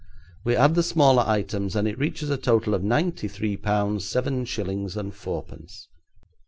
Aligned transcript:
We 0.43 0.55
add 0.55 0.73
the 0.73 0.81
smaller 0.81 1.23
items 1.27 1.75
and 1.75 1.87
it 1.87 1.99
reaches 1.99 2.31
a 2.31 2.37
total 2.37 2.73
of 2.73 2.83
ninety 2.83 3.27
three 3.27 3.55
pounds 3.55 4.03
seven 4.03 4.45
shillings 4.45 4.97
and 4.97 5.13
fourpence. 5.13 5.89